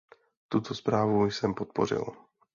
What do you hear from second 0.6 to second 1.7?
zprávu jsem